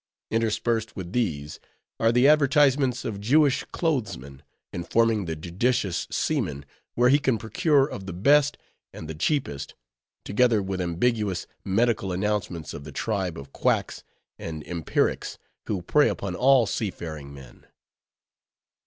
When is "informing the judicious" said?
4.73-6.07